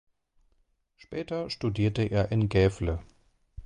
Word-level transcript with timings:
Später 0.97 1.51
studierte 1.51 2.01
er 2.01 2.31
in 2.31 2.49
Gävle. 2.49 3.03